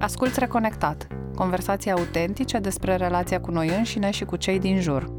[0.00, 5.17] Asculți Reconectat, conversații autentice despre relația cu noi înșine și cu cei din jur.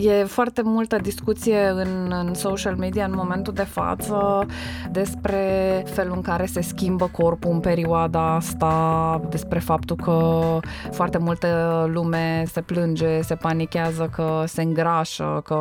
[0.00, 4.46] E foarte multă discuție în, în social media în momentul de față
[4.90, 10.58] despre felul în care se schimbă corpul în perioada asta, despre faptul că
[10.90, 15.54] foarte multă lume se plânge, se panichează că se îngrașă, că,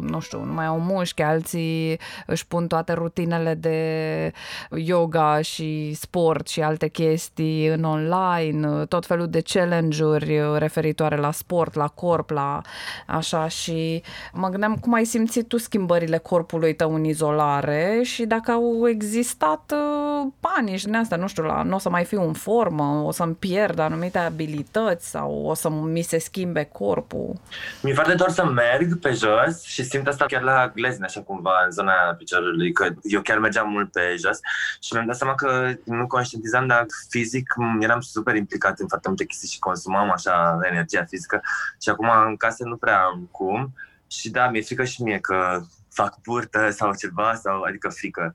[0.00, 4.32] nu știu, nu mai au mușchi, alții își pun toate rutinele de
[4.70, 11.74] yoga și sport și alte chestii în online, tot felul de challenge-uri referitoare la sport,
[11.74, 12.60] la corp, la
[13.06, 14.02] așa și
[14.32, 19.72] mă gândeam cum ai simțit tu schimbările corpului tău în izolare și dacă au existat
[19.74, 23.10] uh, panici din asta, nu știu, la, nu o să mai fiu în formă, o
[23.10, 27.40] să-mi pierd anumite abilități sau o să mi se schimbe corpul.
[27.82, 31.62] Mi-e foarte doar să merg pe jos și simt asta chiar la glezne, așa cumva,
[31.64, 34.38] în zona piciorului, că eu chiar mergeam mult pe jos
[34.80, 39.24] și mi-am dat seama că nu conștientizam, dar fizic eram super implicat în foarte multe
[39.24, 41.40] chestii și consumam așa energia fizică
[41.82, 43.72] și acum în casă nu prea am cum
[44.12, 48.34] și da, mi-e frică și mie că fac burtă sau ceva, sau adică frică.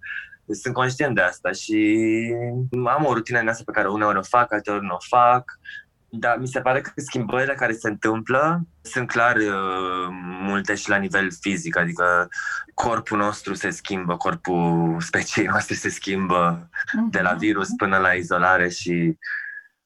[0.62, 2.00] Sunt conștient de asta și
[2.86, 5.60] am o rutină în asta pe care uneori o fac, alteori nu o fac,
[6.10, 10.08] dar mi se pare că schimbările care se întâmplă sunt clar uh,
[10.42, 12.30] multe și la nivel fizic, adică
[12.74, 17.10] corpul nostru se schimbă, corpul speciei noastre se schimbă uh-huh.
[17.10, 17.40] de la mhm.
[17.40, 19.18] virus până la izolare și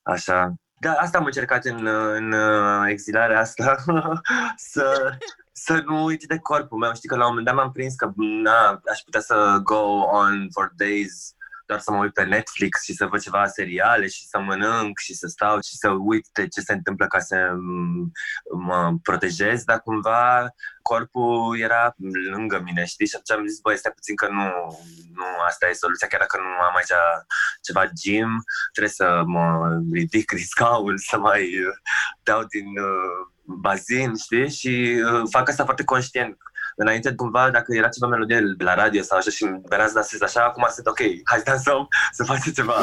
[0.02, 0.54] așa.
[0.82, 3.76] Da, asta am încercat în, în uh, exilarea asta,
[4.72, 5.18] să,
[5.52, 6.94] să nu uit de corpul meu.
[6.94, 10.48] Știi că la un moment dat m-am prins că na, aș putea să go on
[10.52, 11.36] for days
[11.72, 15.14] doar să mă uit pe Netflix și să văd ceva seriale și să mănânc și
[15.14, 17.52] să stau și să uit de ce se întâmplă ca să
[18.58, 21.96] mă protejez, dar cumva corpul era
[22.32, 23.08] lângă mine, știi?
[23.08, 24.44] Și atunci am zis, băi, stai puțin că nu,
[25.14, 26.94] nu asta e soluția, chiar dacă nu am aici
[27.62, 31.50] ceva gym, trebuie să mă ridic din scaun, să mai
[32.24, 34.50] dau din uh, bazin, știi?
[34.50, 36.38] Și uh, fac asta foarte conștient
[36.82, 40.44] înainte cumva dacă era ceva melodie la radio sau așa și venea să dansez așa,
[40.44, 42.74] acum sunt ok, hai să dansăm, să facem ceva.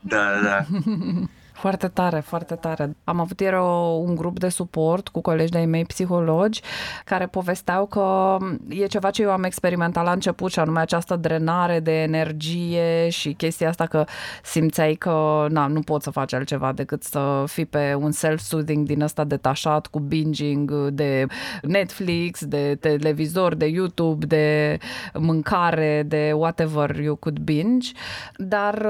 [0.00, 0.64] Da, da, da.
[1.64, 2.96] Foarte tare, foarte tare.
[3.04, 3.56] Am avut ieri
[4.00, 6.60] un grup de suport cu colegi de-ai mei psihologi
[7.04, 8.36] care povesteau că
[8.68, 13.32] e ceva ce eu am experimentat la început și anume această drenare de energie și
[13.32, 14.04] chestia asta că
[14.42, 19.02] simțeai că na, nu poți să faci altceva decât să fii pe un self-soothing din
[19.02, 21.26] ăsta detașat cu binging de
[21.62, 24.78] Netflix, de televizor, de YouTube, de
[25.14, 27.90] mâncare, de whatever you could binge.
[28.36, 28.86] Dar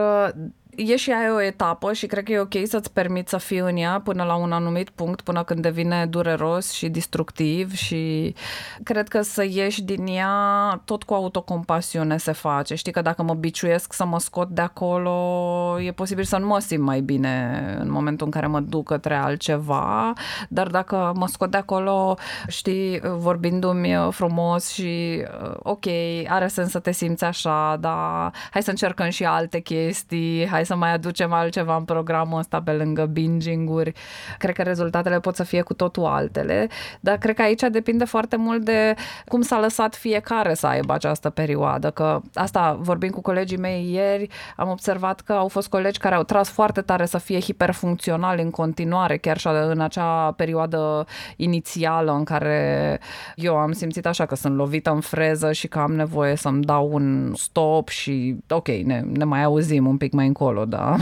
[0.77, 3.77] e și aia o etapă și cred că e ok să-ți permiți să fii în
[3.77, 8.35] ea până la un anumit punct, până când devine dureros și destructiv și
[8.83, 12.75] cred că să ieși din ea tot cu autocompasiune se face.
[12.75, 16.59] Știi că dacă mă biciuiesc să mă scot de acolo, e posibil să nu mă
[16.59, 20.12] simt mai bine în momentul în care mă duc către altceva,
[20.49, 22.17] dar dacă mă scot de acolo,
[22.49, 25.25] știi, vorbindu-mi frumos și
[25.59, 25.85] ok,
[26.29, 30.76] are sens să te simți așa, dar hai să încercăm și alte chestii, hai hai
[30.76, 33.92] să mai aducem altceva în programul ăsta pe lângă binging-uri.
[34.38, 36.69] Cred că rezultatele pot să fie cu totul altele,
[37.00, 38.94] dar cred că aici depinde foarte mult de
[39.26, 44.28] cum s-a lăsat fiecare să aibă această perioadă, că asta vorbim cu colegii mei ieri,
[44.56, 48.50] am observat că au fost colegi care au tras foarte tare să fie hiperfuncționali în
[48.50, 53.00] continuare, chiar și în acea perioadă inițială în care
[53.36, 56.88] eu am simțit așa că sunt lovită în freză și că am nevoie să-mi dau
[56.92, 60.97] un stop și ok, ne, ne mai auzim un pic mai încolo acolo, da,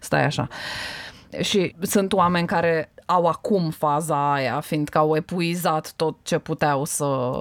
[0.00, 0.48] stai așa.
[1.40, 7.32] Și sunt oameni care au acum faza aia, fiindcă au epuizat tot ce puteau să,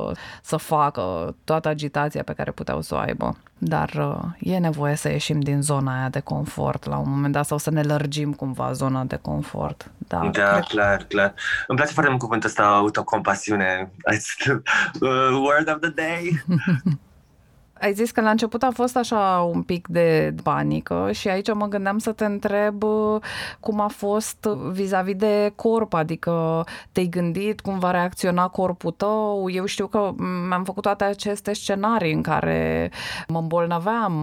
[0.42, 3.38] să facă, toată agitația pe care puteau să o aibă.
[3.58, 7.46] Dar uh, e nevoie să ieșim din zona aia de confort la un moment dat
[7.46, 9.92] sau să ne lărgim cumva zona de confort.
[9.98, 10.64] Da, da cred...
[10.64, 11.34] clar, clar.
[11.68, 13.92] Îmi place foarte mult cuvântul ăsta, autocompasiune.
[15.02, 16.44] Uh, word of the day.
[17.80, 21.68] Ai zis că la început a fost așa un pic de panică și aici mă
[21.68, 23.22] gândeam să te întreb uh,
[23.60, 29.50] cum a fost vis-a-vis de corp, adică te-ai gândit cum va reacționa corpul tău?
[29.52, 30.12] Eu știu că
[30.48, 32.92] mi-am făcut toate aceste scenarii în care
[33.28, 34.14] mă îmbolnăveam,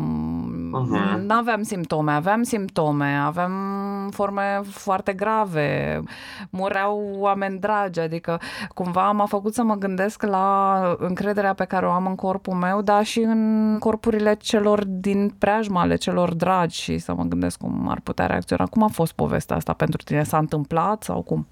[0.77, 1.21] uh-huh.
[1.27, 3.53] n-aveam simptome, aveam simptome, aveam
[4.11, 6.03] forme foarte grave,
[6.51, 8.41] mureau oameni dragi, adică
[8.75, 12.83] cumva m-a făcut să mă gândesc la încrederea pe care o am în corpul meu,
[12.83, 13.42] dar și în
[13.79, 18.67] corpurile celor din preajma ale celor dragi și să mă gândesc cum ar putea reacționa.
[18.67, 20.23] Cum a fost povestea asta pentru tine?
[20.23, 21.47] S-a întâmplat sau cum?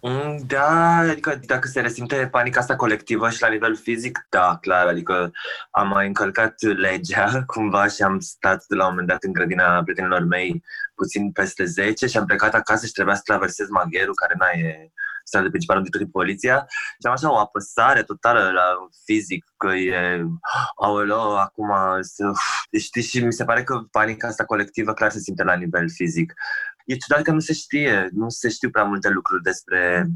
[0.00, 4.86] Mm, Da, adică dacă se resimte panica asta colectivă și la nivel fizic, da, clar,
[4.86, 5.30] adică
[5.70, 10.24] am mai încălcat legea cumva și am stat la un moment dat în grădina prietenilor
[10.24, 10.62] mei
[10.94, 14.90] puțin peste 10 și am plecat acasă și trebuia să traversez magherul care n e
[15.26, 18.62] stradă principală unde trece poliția și am așa o apăsare totală la
[19.04, 20.24] fizic că e,
[20.76, 21.70] aoleo, acum,
[22.00, 22.32] să,
[22.78, 26.34] știi, și mi se pare că panica asta colectivă clar se simte la nivel fizic.
[26.84, 30.06] E ciudat că nu se știe, nu se știu prea multe lucruri despre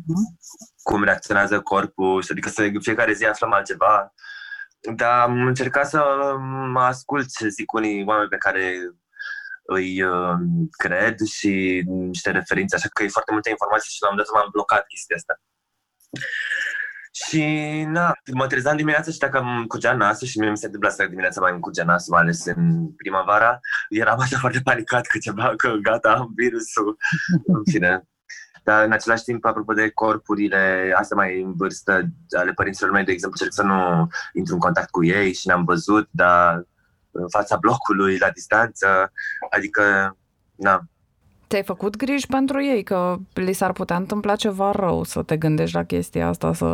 [0.83, 4.13] cum reacționează corpul, adică să fiecare zi aflăm altceva.
[4.97, 6.03] Dar am încercat să
[6.73, 8.77] mă ascult ce zic unii oameni pe care
[9.73, 10.35] îi uh,
[10.71, 14.41] cred și niște referințe, așa că e foarte multe informații și la un moment dat
[14.41, 15.35] m-am blocat chestia asta.
[17.13, 17.45] Și
[17.87, 21.07] na, mă trezeam dimineața și dacă îmi curgea nasul și mie mi se întâmplă asta
[21.07, 25.53] dimineața mai îmi curgea nasul, mai ales în primăvara, eram așa foarte panicat că ceva,
[25.57, 26.97] că gata, am virusul.
[27.55, 28.03] în fine.
[28.65, 32.05] Dar în același timp, apropo de corpurile, asta mai în vârstă
[32.39, 35.65] ale părinților mei, de exemplu, încerc să nu intru în contact cu ei și ne-am
[35.65, 36.65] văzut, dar
[37.11, 39.13] în fața blocului, la distanță,
[39.51, 40.17] adică,
[40.55, 40.81] na,
[41.49, 45.77] Ți-ai făcut griji pentru ei că li s-ar putea întâmpla ceva rău să te gândești
[45.77, 46.65] la chestia asta, să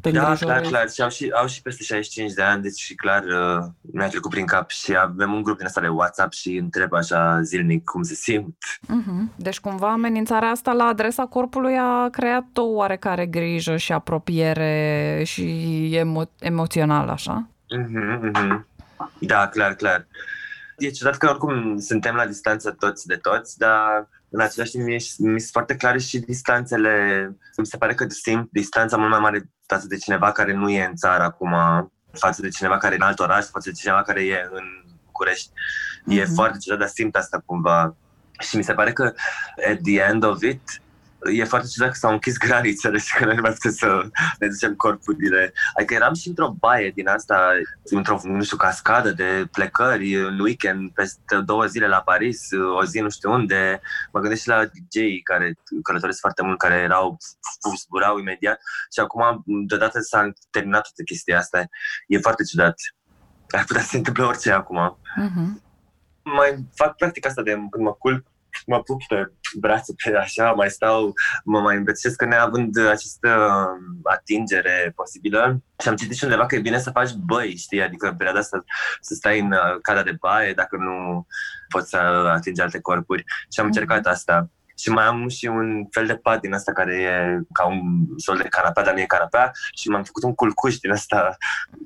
[0.00, 0.44] te Da, îngrijorezi?
[0.44, 0.90] clar, clar.
[0.90, 4.46] Și au și, au și peste 65 de ani, deci clar uh, mi-a trecut prin
[4.46, 8.14] cap și avem un grup din asta de WhatsApp și întreb așa zilnic cum se
[8.14, 8.56] simt.
[8.88, 9.32] Mhm.
[9.36, 15.44] Deci cumva amenințarea asta la adresa corpului a creat o oarecare grijă și apropiere și
[16.00, 17.48] emo- emoțională, așa?
[17.76, 18.67] Mhm, mhm.
[19.18, 20.06] Da, clar, clar.
[20.78, 24.92] E ciudat că oricum suntem la distanță toți de toți, dar în același timp mi
[25.18, 27.24] mi sunt foarte clare și distanțele.
[27.56, 30.84] Mi se pare că simt distanța mult mai mare față de cineva care nu e
[30.84, 31.54] în țară acum,
[32.12, 34.64] față de cineva care e în alt oraș, față de cineva care e în
[35.04, 35.50] București.
[36.06, 36.34] E Mhm.
[36.34, 37.96] foarte ciudat, dar simt asta cumva.
[38.38, 39.12] Și mi se pare că
[39.70, 40.60] at the end of it,
[41.32, 44.46] e foarte ciudat că s-au închis granițele și că noi nu mai putem să ne
[44.46, 45.52] ducem corpurile.
[45.74, 47.50] Adică eram și într-o baie din asta,
[47.84, 52.48] într-o, nu știu, cascadă de plecări în weekend, peste două zile la Paris,
[52.80, 53.80] o zi nu știu unde.
[54.12, 57.16] Mă gândesc și la DJ care călătoresc foarte mult, care erau,
[57.78, 58.60] zburau imediat
[58.92, 61.68] și acum deodată s-a terminat toată chestia asta.
[62.06, 62.74] E foarte ciudat.
[63.48, 65.62] Ar putea să se întâmple orice acum Mhm.
[66.22, 68.26] mai fac practica asta de când mă culc,
[68.66, 71.12] mă pup pe brațe, pe așa, mai stau,
[71.44, 73.58] mă mai îmbrățișez, că neavând această
[74.02, 75.62] atingere posibilă.
[75.82, 78.40] Și am citit și undeva că e bine să faci băi, știi, adică în perioada
[78.40, 78.64] asta
[79.00, 81.26] să stai în uh, cada de baie dacă nu
[81.68, 81.96] poți să
[82.36, 83.24] atingi alte corpuri.
[83.52, 83.74] Și am Mhm.
[83.76, 84.50] încercat asta.
[84.78, 87.80] Și mai am și un fel de pat din asta care e ca un
[88.16, 91.36] sol de canapea, dar nu e canapea și m-am făcut un culcuș din asta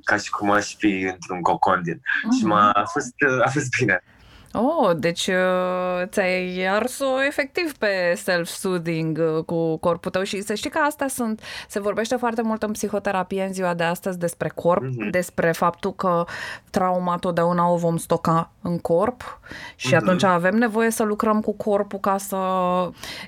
[0.05, 2.01] ca și cum aș fi într-un cocon din.
[2.39, 3.13] Și m-a, a, fost,
[3.45, 4.05] a fost bine.
[4.53, 10.71] Oh, deci uh, ți-ai ars-o efectiv pe self-soothing uh, cu corpul tău și să știi
[10.71, 14.83] că astea sunt, se vorbește foarte mult în psihoterapie în ziua de astăzi despre corp,
[14.83, 15.11] Mhm.
[15.11, 16.25] despre faptul că
[16.71, 19.41] trauma totdeauna o vom stoca în corp
[19.77, 19.97] și Mhm.
[19.97, 22.37] atunci avem nevoie să lucrăm cu corpul ca să,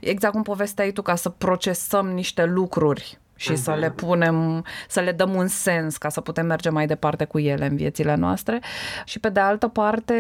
[0.01, 3.79] exact cum povesteai tu, ca să procesăm niște lucruri și să Mhm.
[3.81, 7.67] le punem, să le dăm un sens ca să putem merge mai departe cu ele
[7.67, 8.61] în viețile noastre.
[9.05, 10.15] Și pe de altă parte,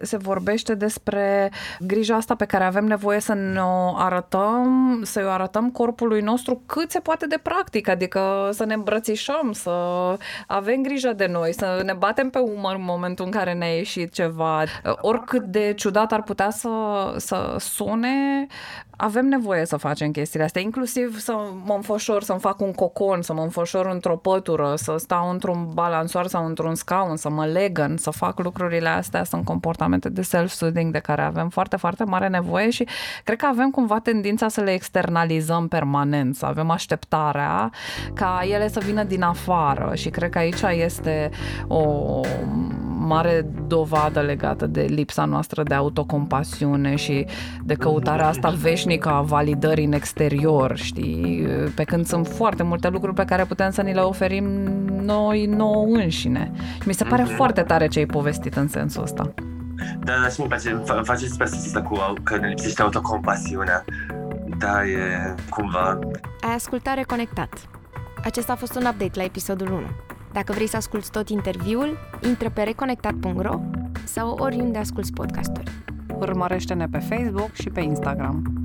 [0.00, 1.50] se vorbește despre
[1.80, 6.62] grija asta pe care avem nevoie să ne o arătăm, să-i o arătăm corpului nostru
[6.66, 9.70] cât se poate de practic, adică să ne îmbrățișăm, să
[10.46, 14.12] avem grijă de noi, să ne batem pe umăr în momentul în care ne-a ieșit
[14.12, 14.62] ceva.
[15.00, 16.68] Oricât de ciudat ar putea să,
[17.16, 18.46] să sune,
[19.00, 23.32] avem nevoie să facem chestiile astea, inclusiv să mă înfășor, să-mi fac un cocon, să
[23.32, 28.10] mă înfășor într-o pătură, să stau într-un balansoar sau într-un scaun, să mă legăn, să
[28.10, 32.86] fac lucrurile astea, sunt comportamente de self-soothing de care avem foarte, foarte mare nevoie și
[33.24, 37.70] cred că avem cumva tendința să le externalizăm permanent, să avem așteptarea
[38.14, 39.90] ca ele să vină din afară.
[39.94, 41.30] Și cred că aici este
[41.68, 42.20] o
[43.06, 47.26] mare dovadă legată de lipsa noastră de autocompasiune și
[47.64, 51.46] de căutarea asta veșnică a validării în exterior, știi?
[51.74, 54.44] Pe când sunt foarte multe lucruri pe care putem să ni le oferim
[55.02, 56.50] noi nouă înșine.
[56.80, 57.34] Și mi se pare Mhm.
[57.34, 59.32] foarte tare ce ai povestit în sensul ăsta.
[60.04, 62.48] Da, da, și îmi place, îmi fa- îmi face spațiul ăsta cu au- că ne
[62.48, 63.84] lipsește autocompasiunea.
[64.58, 65.98] Da, e cumva...
[66.40, 67.48] Ai ascultat Reconectat.
[68.24, 69.80] Acesta a fost un update la episodul 1.
[70.32, 73.60] Dacă vrei să asculti tot interviul, intră pe reconectat.ro
[74.04, 75.70] sau oriunde asculti podcasturi.
[76.18, 78.59] Urmărește-ne pe Facebook și pe Instagram.